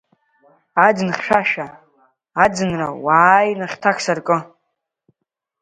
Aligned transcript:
Аӡын 0.85 1.09
хьшәашәа, 1.17 1.65
аӡынра 2.43 2.87
уааины 3.03 3.65
хьҭак 3.71 3.97
саркы! 4.05 4.37